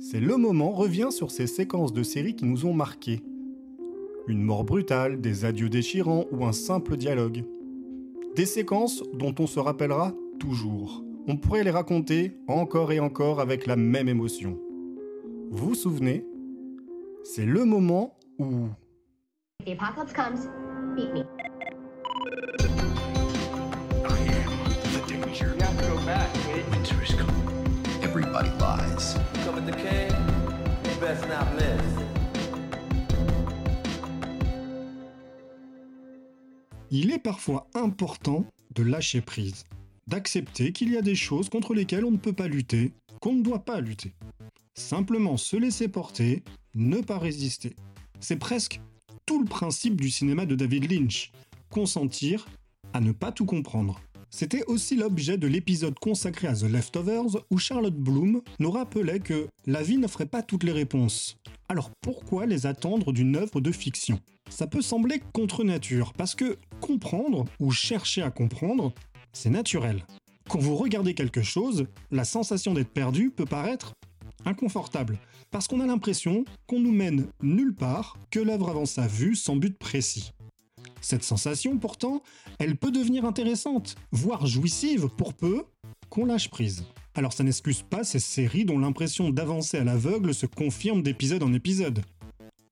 [0.00, 3.20] C'est le moment revient sur ces séquences de séries qui nous ont marqués.
[4.28, 7.44] Une mort brutale, des adieux déchirants ou un simple dialogue.
[8.36, 11.02] Des séquences dont on se rappellera toujours.
[11.26, 14.58] On pourrait les raconter encore et encore avec la même émotion.
[15.50, 16.24] Vous vous souvenez?
[17.24, 18.68] C'est le moment où...
[36.90, 39.64] Il est parfois important de lâcher prise,
[40.06, 43.42] d'accepter qu'il y a des choses contre lesquelles on ne peut pas lutter, qu'on ne
[43.42, 44.12] doit pas lutter.
[44.74, 46.42] Simplement se laisser porter,
[46.74, 47.76] ne pas résister.
[48.20, 48.80] C'est presque
[49.26, 51.30] tout le principe du cinéma de David Lynch,
[51.70, 52.46] consentir
[52.94, 54.00] à ne pas tout comprendre.
[54.30, 59.48] C'était aussi l'objet de l'épisode consacré à The Leftovers où Charlotte Bloom nous rappelait que
[59.66, 61.38] la vie n'offrait pas toutes les réponses.
[61.68, 64.20] Alors pourquoi les attendre d'une œuvre de fiction?
[64.50, 68.92] Ça peut sembler contre nature, parce que comprendre ou chercher à comprendre,
[69.32, 70.04] c'est naturel.
[70.48, 73.94] Quand vous regardez quelque chose, la sensation d'être perdu peut paraître
[74.44, 75.18] inconfortable,
[75.50, 79.56] parce qu'on a l'impression qu'on nous mène nulle part, que l'œuvre avance à vue sans
[79.56, 80.32] but précis.
[81.08, 82.22] Cette sensation, pourtant,
[82.58, 85.64] elle peut devenir intéressante, voire jouissive pour peu
[86.10, 86.84] qu'on lâche prise.
[87.14, 91.54] Alors ça n'excuse pas ces séries dont l'impression d'avancer à l'aveugle se confirme d'épisode en
[91.54, 92.02] épisode.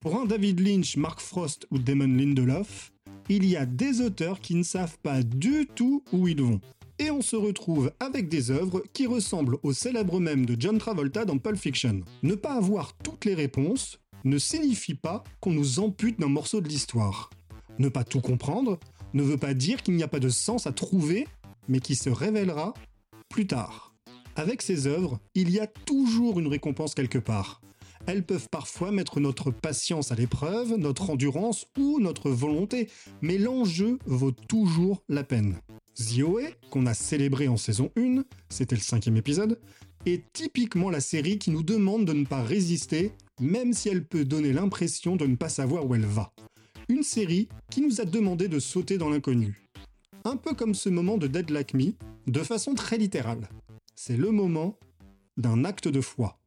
[0.01, 2.91] Pour un David Lynch, Mark Frost ou Damon Lindelof,
[3.27, 6.61] il y a des auteurs qui ne savent pas du tout où ils vont.
[6.99, 11.25] Et on se retrouve avec des œuvres qui ressemblent au célèbre même de John Travolta
[11.25, 12.01] dans Pulp Fiction.
[12.21, 16.67] Ne pas avoir toutes les réponses ne signifie pas qu'on nous ampute d'un morceau de
[16.67, 17.31] l'histoire.
[17.79, 18.79] Ne pas tout comprendre
[19.13, 21.27] ne veut pas dire qu'il n'y a pas de sens à trouver,
[21.67, 22.73] mais qui se révélera
[23.29, 23.95] plus tard.
[24.35, 27.61] Avec ces œuvres, il y a toujours une récompense quelque part.
[28.05, 32.89] Elles peuvent parfois mettre notre patience à l'épreuve, notre endurance ou notre volonté,
[33.21, 35.59] mais l'enjeu vaut toujours la peine.
[36.19, 39.59] OA, qu'on a célébré en saison 1, c'était le cinquième épisode,
[40.05, 43.11] est typiquement la série qui nous demande de ne pas résister,
[43.41, 46.31] même si elle peut donner l'impression de ne pas savoir où elle va.
[46.89, 49.61] Une série qui nous a demandé de sauter dans l'inconnu.
[50.23, 51.93] Un peu comme ce moment de Dead Like Me,
[52.27, 53.47] de façon très littérale.
[53.95, 54.77] C'est le moment
[55.37, 56.37] d'un acte de foi.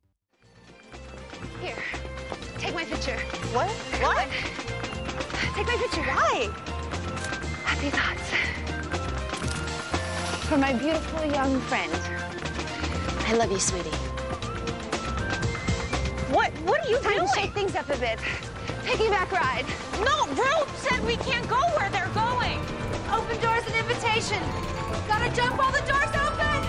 [1.63, 1.77] Here,
[2.59, 3.19] take my picture.
[3.55, 3.69] What?
[4.03, 4.27] What?
[5.55, 6.05] Take my picture.
[6.05, 6.49] Why?
[7.65, 8.31] Happy thoughts.
[10.49, 11.93] For my beautiful young friend.
[13.29, 13.91] I love you, sweetie.
[16.33, 16.51] What?
[16.67, 17.29] What are you Time to doing?
[17.35, 18.19] shake things up a bit.
[18.91, 19.67] Piggyback ride.
[20.05, 22.59] No, Rue said we can't go where they're going.
[23.15, 24.43] Open doors and invitation.
[25.07, 26.61] Gotta jump while the door's open.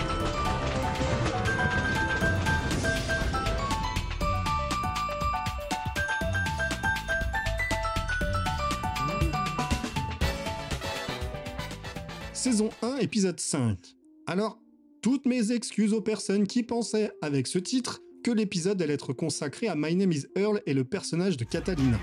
[12.32, 13.96] Saison 1, épisode 5.
[14.28, 14.60] Alors,
[15.00, 19.68] toutes mes excuses aux personnes qui pensaient, avec ce titre, que l'épisode allait être consacré
[19.68, 21.98] à My Name is Earl et le personnage de Catalina.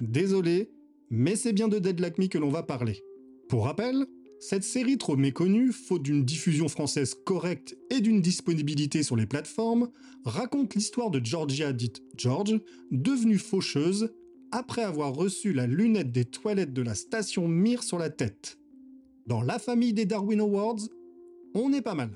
[0.00, 0.70] Désolé,
[1.10, 3.02] mais c'est bien de Dead Like Me que l'on va parler.
[3.48, 4.06] Pour rappel,
[4.40, 9.90] cette série trop méconnue, faute d'une diffusion française correcte et d'une disponibilité sur les plateformes,
[10.24, 14.12] raconte l'histoire de Georgia dite George, devenue faucheuse
[14.50, 18.58] après avoir reçu la lunette des toilettes de la station Mir sur la tête.
[19.26, 20.88] Dans la famille des Darwin Awards,
[21.54, 22.10] on est pas mal.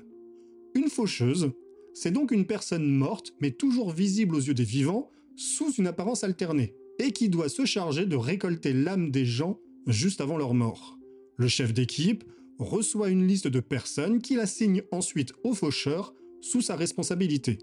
[0.77, 1.49] Une faucheuse,
[1.95, 6.23] c'est donc une personne morte mais toujours visible aux yeux des vivants sous une apparence
[6.23, 10.99] alternée, et qui doit se charger de récolter l'âme des gens juste avant leur mort.
[11.37, 12.23] Le chef d'équipe
[12.59, 17.57] reçoit une liste de personnes qu'il assigne ensuite au faucheur sous sa responsabilité.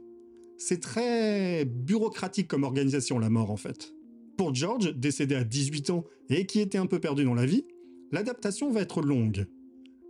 [0.58, 3.94] C'est très bureaucratique comme organisation la mort en fait.
[4.36, 7.64] Pour George, décédé à 18 ans et qui était un peu perdu dans la vie,
[8.10, 9.46] l'adaptation va être longue.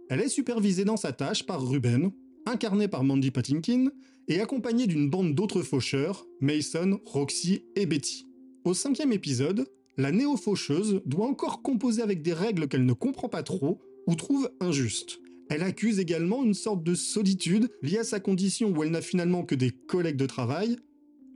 [0.09, 2.11] Elle est supervisée dans sa tâche par Ruben,
[2.47, 3.91] incarné par Mandy Patinkin,
[4.29, 8.27] et accompagné d'une bande d'autres faucheurs, Mason, Roxy et Betty.
[8.65, 9.67] Au cinquième épisode,
[9.97, 14.51] la néo-faucheuse doit encore composer avec des règles qu'elle ne comprend pas trop ou trouve
[14.61, 15.21] injustes.
[15.51, 19.45] Elle accuse également une sorte de solitude liée à sa condition où elle n'a finalement
[19.45, 20.79] que des collègues de travail,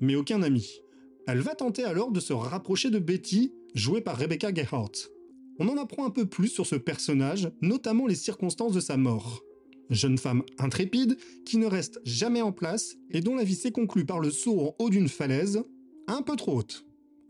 [0.00, 0.80] mais aucun ami.
[1.26, 5.10] Elle va tenter alors de se rapprocher de Betty, jouée par Rebecca Gayheart.
[5.58, 9.42] On en apprend un peu plus sur ce personnage, notamment les circonstances de sa mort.
[9.90, 14.04] Jeune femme intrépide qui ne reste jamais en place et dont la vie s'est conclue
[14.04, 15.62] par le saut en haut d'une falaise,
[16.06, 16.84] un peu trop haute.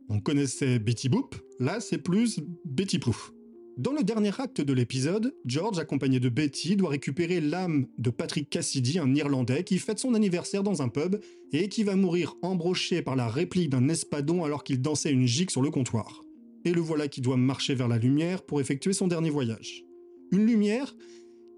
[0.09, 3.33] On connaissait Betty Boop, là c'est plus Betty Poof.
[3.79, 8.51] Dans le dernier acte de l'épisode, George, accompagné de Betty, doit récupérer l'âme de Patrick
[8.51, 11.21] Cassidy, un Irlandais qui fête son anniversaire dans un pub
[11.53, 15.51] et qui va mourir embroché par la réplique d'un espadon alors qu'il dansait une gigue
[15.51, 16.25] sur le comptoir.
[16.65, 19.85] Et le voilà qui doit marcher vers la lumière pour effectuer son dernier voyage.
[20.33, 20.97] Une lumière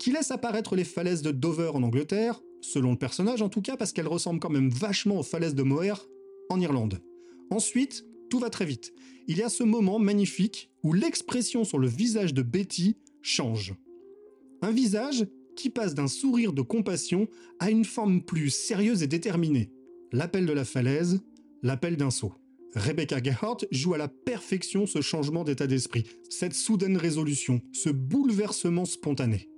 [0.00, 3.76] qui laisse apparaître les falaises de Dover en Angleterre, selon le personnage en tout cas
[3.76, 5.92] parce qu'elles ressemblent quand même vachement aux falaises de Moher
[6.48, 7.00] en Irlande.
[7.50, 8.94] Ensuite, tout va très vite.
[9.28, 13.74] Il y a ce moment magnifique où l'expression sur le visage de Betty change.
[14.62, 19.70] Un visage qui passe d'un sourire de compassion à une forme plus sérieuse et déterminée.
[20.12, 21.20] L'appel de la falaise,
[21.62, 22.32] l'appel d'un saut.
[22.74, 28.86] Rebecca Gehart joue à la perfection ce changement d'état d'esprit, cette soudaine résolution, ce bouleversement
[28.86, 29.49] spontané.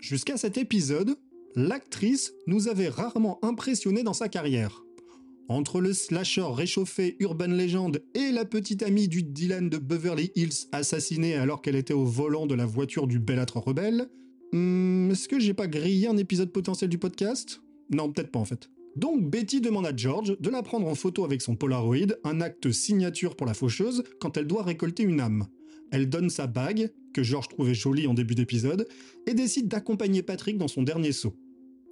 [0.00, 1.16] Jusqu'à cet épisode,
[1.54, 4.82] l'actrice nous avait rarement impressionnés dans sa carrière.
[5.48, 10.68] Entre le slasher réchauffé Urban Legend et la petite amie du Dylan de Beverly Hills
[10.72, 14.08] assassinée alors qu'elle était au volant de la voiture du belâtre rebelle,
[14.52, 17.60] hmm, est-ce que j'ai pas grillé un épisode potentiel du podcast?
[17.90, 18.70] Non, peut-être pas en fait.
[18.96, 22.70] Donc Betty demande à George de la prendre en photo avec son Polaroid, un acte
[22.72, 25.46] signature pour la faucheuse quand elle doit récolter une âme.
[25.92, 28.86] Elle donne sa bague, que George trouvait jolie en début d'épisode,
[29.26, 31.34] et décide d'accompagner Patrick dans son dernier saut.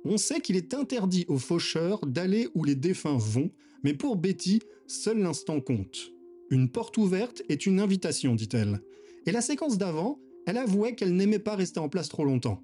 [0.05, 3.51] On sait qu'il est interdit aux faucheurs d'aller où les défunts vont,
[3.83, 6.13] mais pour Betty, seul l'instant compte.
[6.51, 8.81] Une porte ouverte est une invitation, dit-elle.
[9.27, 12.63] Et la séquence d'avant, elle avouait qu'elle n'aimait pas rester en place trop longtemps.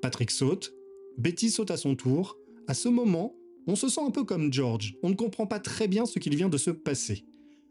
[0.00, 0.72] Patrick saute,
[1.18, 2.38] Betty saute à son tour.
[2.66, 3.34] À ce moment,
[3.70, 6.34] on se sent un peu comme George, on ne comprend pas très bien ce qu'il
[6.34, 7.24] vient de se passer.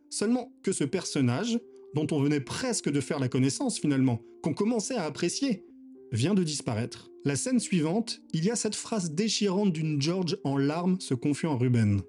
[0.10, 1.60] Seulement que ce personnage,
[1.94, 5.66] dont on venait presque de faire la connaissance finalement, qu'on commençait à apprécier,
[6.14, 7.12] vient de disparaître.
[7.26, 11.52] La scène suivante, il y a cette phrase déchirante d'une George en larmes se confiant
[11.52, 12.00] à Ruben.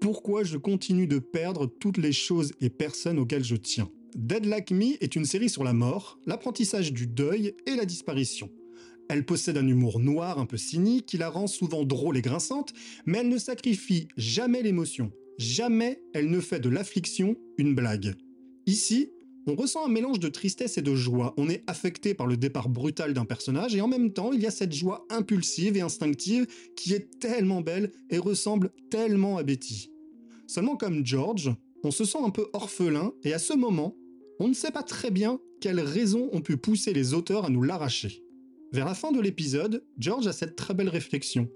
[0.00, 3.90] Pourquoi je continue de perdre toutes les choses et personnes auxquelles je tiens?
[4.14, 8.48] Dead Like Me est une série sur la mort, l'apprentissage du deuil et la disparition.
[9.08, 12.72] Elle possède un humour noir un peu cynique qui la rend souvent drôle et grinçante,
[13.06, 15.12] mais elle ne sacrifie jamais l'émotion.
[15.38, 18.14] Jamais elle ne fait de l'affliction une blague.
[18.66, 19.10] Ici,
[19.46, 21.34] on ressent un mélange de tristesse et de joie.
[21.36, 24.46] On est affecté par le départ brutal d'un personnage et en même temps, il y
[24.46, 26.46] a cette joie impulsive et instinctive
[26.76, 29.90] qui est tellement belle et ressemble tellement à Betty.
[30.46, 33.94] Seulement comme George, on se sent un peu orphelin et à ce moment,
[34.40, 37.62] on ne sait pas très bien quelles raisons ont pu pousser les auteurs à nous
[37.62, 38.23] l'arracher.
[38.74, 41.48] Vers la fin de l'épisode, George a cette très belle réflexion.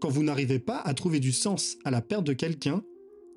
[0.00, 2.84] Quand vous n'arrivez pas à trouver du sens à la perte de quelqu'un,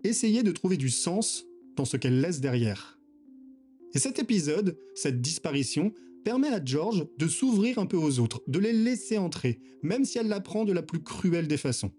[0.03, 3.00] essayez de trouver du sens dans ce qu'elle laisse derrière.
[3.95, 5.94] Et cet épisode, cette disparition,
[6.24, 10.19] permet à George de s'ouvrir un peu aux autres, de les laisser entrer, même si
[10.19, 11.91] elle l'apprend de la plus cruelle des façons.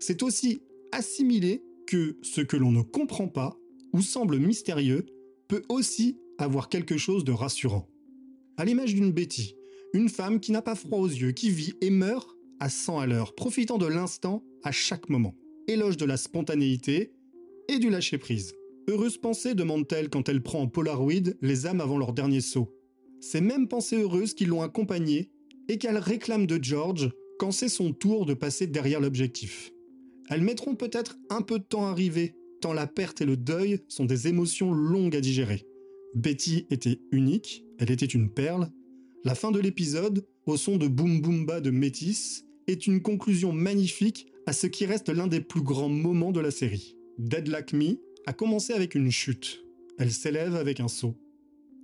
[0.00, 0.60] C'est aussi
[0.92, 3.56] assimiler que ce que l'on ne comprend pas
[3.94, 5.06] ou semble mystérieux
[5.48, 7.88] peut aussi avoir quelque chose de rassurant.
[8.58, 9.54] À l'image d'une Betty,
[9.94, 13.06] une femme qui n'a pas froid aux yeux, qui vit et meurt à 100 à
[13.06, 15.34] l'heure, profitant de l'instant à chaque moment.
[15.66, 17.12] Éloge de la spontanéité
[17.68, 18.54] et du lâcher-prise.
[18.88, 22.74] Heureuse pensée demande-t-elle quand elle prend en Polaroid les âmes avant leur dernier saut.
[23.20, 25.30] Ces mêmes pensées heureuses qui l'ont accompagnée
[25.68, 29.72] et qu'elle réclame de George quand c'est son tour de passer derrière l'objectif.
[30.30, 33.80] Elles mettront peut-être un peu de temps à arriver, tant la perte et le deuil
[33.88, 35.66] sont des émotions longues à digérer.
[36.14, 38.70] Betty était unique, elle était une perle.
[39.24, 44.28] La fin de l'épisode, au son de Boom Boomba de Métis, est une conclusion magnifique
[44.46, 46.96] à ce qui reste l'un des plus grands moments de la série.
[47.18, 49.64] Dead Like Me a commencé avec une chute.
[49.98, 51.16] Elle s'élève avec un saut.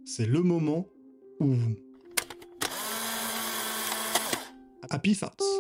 [0.05, 0.87] C'est le moment
[1.41, 1.55] où...
[4.91, 5.54] Happy Thoughts.